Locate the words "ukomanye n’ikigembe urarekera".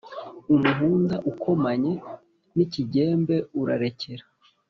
1.31-4.23